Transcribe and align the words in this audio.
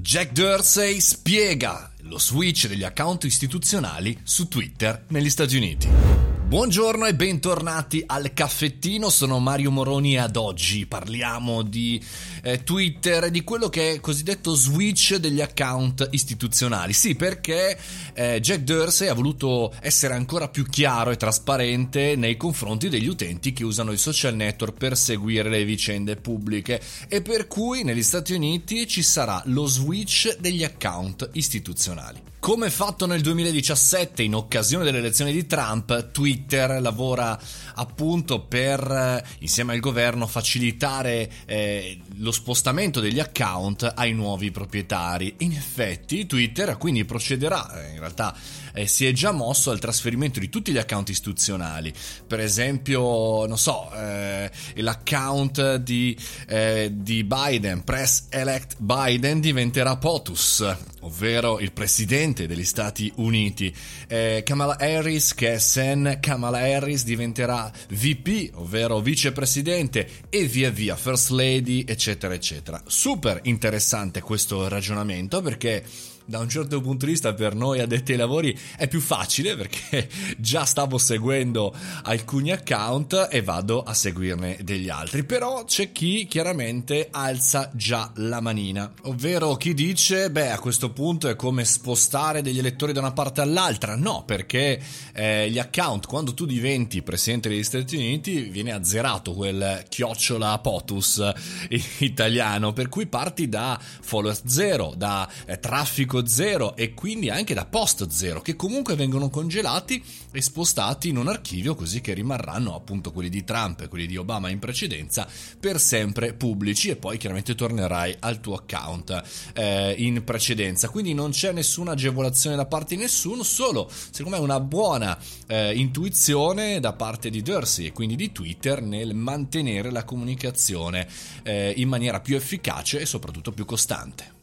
Jack 0.00 0.30
Dorsey 0.30 1.00
spiega 1.00 1.90
lo 2.02 2.18
switch 2.18 2.68
degli 2.68 2.84
account 2.84 3.24
istituzionali 3.24 4.16
su 4.22 4.46
Twitter 4.46 5.06
negli 5.08 5.28
Stati 5.28 5.56
Uniti. 5.56 6.27
Buongiorno 6.48 7.04
e 7.04 7.14
bentornati 7.14 8.02
al 8.06 8.32
caffettino, 8.32 9.10
sono 9.10 9.38
Mario 9.38 9.70
Moroni 9.70 10.14
e 10.14 10.18
ad 10.18 10.36
oggi 10.36 10.86
parliamo 10.86 11.60
di 11.60 12.02
eh, 12.42 12.64
Twitter 12.64 13.24
e 13.24 13.30
di 13.30 13.44
quello 13.44 13.68
che 13.68 13.92
è 13.92 14.00
cosiddetto 14.00 14.54
switch 14.54 15.16
degli 15.16 15.42
account 15.42 16.08
istituzionali. 16.10 16.94
Sì, 16.94 17.16
perché 17.16 17.78
eh, 18.14 18.40
Jack 18.40 18.60
Dorsey 18.60 19.08
ha 19.08 19.12
voluto 19.12 19.74
essere 19.82 20.14
ancora 20.14 20.48
più 20.48 20.64
chiaro 20.64 21.10
e 21.10 21.18
trasparente 21.18 22.16
nei 22.16 22.38
confronti 22.38 22.88
degli 22.88 23.08
utenti 23.08 23.52
che 23.52 23.64
usano 23.64 23.92
i 23.92 23.98
social 23.98 24.34
network 24.34 24.78
per 24.78 24.96
seguire 24.96 25.50
le 25.50 25.66
vicende 25.66 26.16
pubbliche 26.16 26.80
e 27.08 27.20
per 27.20 27.46
cui 27.46 27.84
negli 27.84 28.02
Stati 28.02 28.32
Uniti 28.32 28.86
ci 28.86 29.02
sarà 29.02 29.42
lo 29.44 29.66
switch 29.66 30.38
degli 30.38 30.64
account 30.64 31.28
istituzionali. 31.34 32.22
Come 32.40 32.70
fatto 32.70 33.04
nel 33.04 33.20
2017 33.20 34.22
in 34.22 34.34
occasione 34.34 34.84
delle 34.84 34.98
elezioni 34.98 35.32
di 35.32 35.44
Trump, 35.44 36.12
Twitter 36.12 36.36
lavora 36.80 37.38
appunto 37.74 38.40
per, 38.40 38.80
eh, 38.80 39.24
insieme 39.40 39.72
al 39.72 39.80
governo, 39.80 40.26
facilitare 40.26 41.30
eh, 41.46 42.00
lo 42.16 42.32
spostamento 42.32 43.00
degli 43.00 43.20
account 43.20 43.92
ai 43.94 44.12
nuovi 44.12 44.50
proprietari. 44.50 45.34
In 45.38 45.52
effetti 45.52 46.26
Twitter 46.26 46.76
quindi 46.76 47.04
procederà, 47.04 47.84
eh, 47.84 47.92
in 47.92 47.98
realtà 47.98 48.34
eh, 48.74 48.86
si 48.86 49.06
è 49.06 49.12
già 49.12 49.32
mosso 49.32 49.70
al 49.70 49.78
trasferimento 49.78 50.38
di 50.38 50.48
tutti 50.48 50.72
gli 50.72 50.78
account 50.78 51.08
istituzionali. 51.08 51.92
Per 52.26 52.40
esempio, 52.40 53.46
non 53.46 53.58
so, 53.58 53.90
eh, 53.92 54.50
l'account 54.76 55.76
di, 55.76 56.16
eh, 56.46 56.90
di 56.92 57.24
Biden, 57.24 57.82
Press 57.84 58.26
Elect 58.30 58.76
Biden, 58.78 59.40
diventerà 59.40 59.96
POTUS, 59.96 60.76
ovvero 61.08 61.58
il 61.58 61.72
presidente 61.72 62.46
degli 62.46 62.64
Stati 62.64 63.10
Uniti. 63.16 63.74
Eh, 64.06 64.42
Kamala 64.44 64.76
Harris, 64.78 65.34
che 65.34 65.54
è 65.54 65.58
Sen 65.58 66.18
Kamala 66.20 66.58
Harris, 66.58 67.02
diventerà 67.02 67.72
VP, 67.88 68.50
ovvero 68.54 69.00
vicepresidente, 69.00 70.08
e 70.28 70.44
via 70.44 70.70
via, 70.70 70.96
First 70.96 71.30
Lady, 71.30 71.82
eccetera, 71.86 72.34
eccetera. 72.34 72.82
Super 72.86 73.40
interessante 73.44 74.20
questo 74.20 74.68
ragionamento 74.68 75.40
perché 75.40 75.82
da 76.28 76.40
un 76.40 76.48
certo 76.50 76.82
punto 76.82 77.06
di 77.06 77.12
vista 77.12 77.32
per 77.32 77.54
noi 77.54 77.80
addetti 77.80 78.12
ai 78.12 78.18
lavori 78.18 78.56
è 78.76 78.86
più 78.86 79.00
facile 79.00 79.56
perché 79.56 80.08
già 80.36 80.66
stavo 80.66 80.98
seguendo 80.98 81.74
alcuni 82.02 82.52
account 82.52 83.28
e 83.30 83.40
vado 83.40 83.82
a 83.82 83.94
seguirne 83.94 84.58
degli 84.62 84.90
altri. 84.90 85.24
Però 85.24 85.64
c'è 85.64 85.90
chi 85.90 86.26
chiaramente 86.26 87.08
alza 87.10 87.70
già 87.72 88.12
la 88.16 88.42
manina, 88.42 88.92
ovvero 89.04 89.56
chi 89.56 89.72
dice 89.72 90.30
beh 90.30 90.50
a 90.50 90.58
questo 90.58 90.90
punto 90.90 91.28
è 91.28 91.36
come 91.36 91.64
spostare 91.64 92.42
degli 92.42 92.58
elettori 92.58 92.92
da 92.92 93.00
una 93.00 93.12
parte 93.12 93.40
all'altra. 93.40 93.96
No, 93.96 94.24
perché 94.26 94.78
eh, 95.14 95.50
gli 95.50 95.58
account 95.58 96.06
quando 96.06 96.34
tu 96.34 96.44
diventi 96.44 97.00
presidente 97.00 97.48
degli 97.48 97.64
Stati 97.64 97.96
Uniti 97.96 98.42
viene 98.42 98.72
azzerato 98.72 99.32
quel 99.32 99.84
chiocciola 99.88 100.58
POTUS 100.58 101.32
italiano, 102.00 102.74
per 102.74 102.90
cui 102.90 103.06
parti 103.06 103.48
da 103.48 103.80
follower 103.80 104.38
zero, 104.44 104.92
da 104.94 105.26
eh, 105.46 105.58
traffico 105.58 106.16
zero 106.26 106.76
e 106.76 106.94
quindi 106.94 107.30
anche 107.30 107.54
da 107.54 107.66
post 107.66 108.08
zero 108.08 108.40
che 108.40 108.56
comunque 108.56 108.94
vengono 108.94 109.30
congelati 109.30 110.02
e 110.30 110.40
spostati 110.40 111.08
in 111.08 111.16
un 111.16 111.28
archivio 111.28 111.74
così 111.74 112.00
che 112.00 112.14
rimarranno 112.14 112.74
appunto 112.74 113.12
quelli 113.12 113.28
di 113.28 113.44
Trump 113.44 113.80
e 113.80 113.88
quelli 113.88 114.06
di 114.06 114.16
Obama 114.16 114.48
in 114.48 114.58
precedenza 114.58 115.26
per 115.58 115.80
sempre 115.80 116.34
pubblici 116.34 116.90
e 116.90 116.96
poi 116.96 117.18
chiaramente 117.18 117.54
tornerai 117.54 118.16
al 118.20 118.40
tuo 118.40 118.54
account 118.54 119.22
eh, 119.54 119.94
in 119.98 120.24
precedenza 120.24 120.88
quindi 120.88 121.14
non 121.14 121.30
c'è 121.30 121.52
nessuna 121.52 121.92
agevolazione 121.92 122.56
da 122.56 122.66
parte 122.66 122.94
di 122.94 123.02
nessuno 123.02 123.42
solo 123.42 123.90
secondo 123.90 124.36
me 124.36 124.42
una 124.42 124.60
buona 124.60 125.18
eh, 125.46 125.74
intuizione 125.74 126.80
da 126.80 126.92
parte 126.92 127.30
di 127.30 127.42
Dorsey 127.42 127.86
e 127.86 127.92
quindi 127.92 128.16
di 128.16 128.32
Twitter 128.32 128.82
nel 128.82 129.14
mantenere 129.14 129.90
la 129.90 130.04
comunicazione 130.04 131.06
eh, 131.42 131.72
in 131.76 131.88
maniera 131.88 132.20
più 132.20 132.36
efficace 132.36 133.00
e 133.00 133.06
soprattutto 133.06 133.52
più 133.52 133.64
costante. 133.64 134.37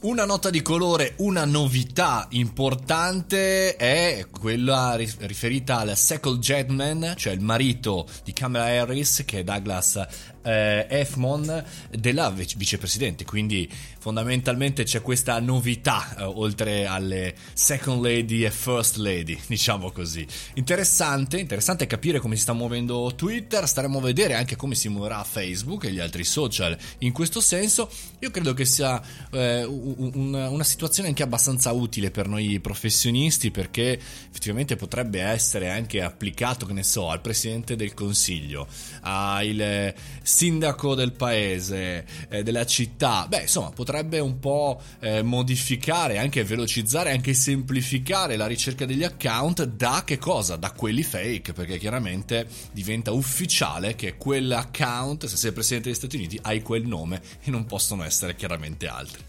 Una 0.00 0.24
nota 0.24 0.48
di 0.48 0.62
colore, 0.62 1.14
una 1.16 1.44
novità 1.44 2.28
importante 2.30 3.74
è 3.74 4.26
quella 4.30 4.94
riferita 4.94 5.78
al 5.78 5.96
Second 5.96 6.38
Jetman, 6.38 7.14
cioè 7.16 7.32
il 7.32 7.40
marito 7.40 8.06
di 8.22 8.32
Kamala 8.32 8.66
Harris, 8.66 9.24
che 9.26 9.40
è 9.40 9.42
Douglas 9.42 10.06
eh, 10.48 10.86
Efmon 10.88 11.64
della 11.90 12.30
vicepresidente, 12.30 13.24
quindi 13.24 13.70
fondamentalmente 13.98 14.84
c'è 14.84 15.02
questa 15.02 15.38
novità 15.40 16.16
eh, 16.16 16.22
oltre 16.22 16.86
alle 16.86 17.34
second 17.52 18.02
lady 18.02 18.44
e 18.44 18.50
first 18.50 18.96
lady, 18.96 19.38
diciamo 19.46 19.90
così. 19.90 20.26
Interessante, 20.54 21.38
interessante 21.38 21.86
capire 21.86 22.18
come 22.18 22.36
si 22.36 22.42
sta 22.42 22.54
muovendo 22.54 23.12
Twitter, 23.14 23.68
staremo 23.68 23.98
a 23.98 24.02
vedere 24.02 24.34
anche 24.34 24.56
come 24.56 24.74
si 24.74 24.88
muoverà 24.88 25.22
Facebook 25.24 25.84
e 25.84 25.92
gli 25.92 26.00
altri 26.00 26.24
social 26.24 26.76
in 26.98 27.12
questo 27.12 27.40
senso. 27.40 27.90
Io 28.20 28.30
credo 28.30 28.54
che 28.54 28.64
sia 28.64 29.00
eh, 29.30 29.64
un, 29.64 30.32
una 30.32 30.64
situazione 30.64 31.10
anche 31.10 31.22
abbastanza 31.22 31.72
utile 31.72 32.10
per 32.10 32.26
noi 32.26 32.58
professionisti 32.60 33.50
perché 33.50 33.92
effettivamente 33.92 34.76
potrebbe 34.76 35.20
essere 35.20 35.70
anche 35.70 36.00
applicato, 36.00 36.64
che 36.64 36.72
ne 36.72 36.82
so, 36.82 37.10
al 37.10 37.20
presidente 37.20 37.76
del 37.76 37.92
consiglio, 37.92 38.66
al 39.02 39.94
sindaco 40.38 40.94
del 40.94 41.14
paese, 41.14 42.06
eh, 42.28 42.44
della 42.44 42.64
città, 42.64 43.26
beh, 43.28 43.40
insomma, 43.42 43.70
potrebbe 43.70 44.20
un 44.20 44.38
po' 44.38 44.80
eh, 45.00 45.20
modificare, 45.22 46.18
anche 46.18 46.44
velocizzare, 46.44 47.10
anche 47.10 47.34
semplificare 47.34 48.36
la 48.36 48.46
ricerca 48.46 48.86
degli 48.86 49.02
account 49.02 49.64
da 49.64 50.02
che 50.04 50.18
cosa? 50.18 50.54
Da 50.54 50.70
quelli 50.70 51.02
fake, 51.02 51.52
perché 51.52 51.76
chiaramente 51.78 52.46
diventa 52.70 53.10
ufficiale 53.10 53.96
che 53.96 54.16
quell'account, 54.16 55.26
se 55.26 55.36
sei 55.36 55.50
presidente 55.50 55.88
degli 55.88 55.98
Stati 55.98 56.14
Uniti, 56.14 56.38
hai 56.42 56.62
quel 56.62 56.86
nome 56.86 57.20
e 57.42 57.50
non 57.50 57.66
possono 57.66 58.04
essere 58.04 58.36
chiaramente 58.36 58.86
altri. 58.86 59.27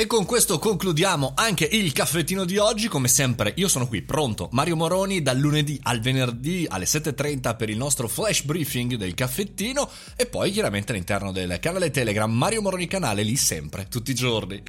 E 0.00 0.06
con 0.06 0.24
questo 0.24 0.58
concludiamo 0.58 1.32
anche 1.34 1.68
il 1.70 1.92
caffettino 1.92 2.46
di 2.46 2.56
oggi. 2.56 2.88
Come 2.88 3.06
sempre, 3.06 3.52
io 3.56 3.68
sono 3.68 3.86
qui 3.86 4.00
pronto, 4.00 4.48
Mario 4.52 4.74
Moroni, 4.74 5.20
dal 5.20 5.36
lunedì 5.36 5.78
al 5.82 6.00
venerdì 6.00 6.64
alle 6.66 6.86
7.30 6.86 7.54
per 7.54 7.68
il 7.68 7.76
nostro 7.76 8.08
flash 8.08 8.44
briefing 8.44 8.94
del 8.94 9.12
caffettino. 9.12 9.90
E 10.16 10.24
poi 10.24 10.52
chiaramente 10.52 10.92
all'interno 10.92 11.32
del 11.32 11.58
canale 11.60 11.90
Telegram 11.90 12.32
Mario 12.32 12.62
Moroni 12.62 12.86
Canale, 12.86 13.22
lì 13.22 13.36
sempre, 13.36 13.88
tutti 13.88 14.12
i 14.12 14.14
giorni. 14.14 14.62